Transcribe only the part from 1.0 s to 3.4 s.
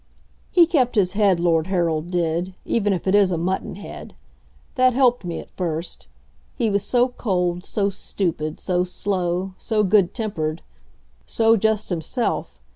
head, Lord Harold did even if it is a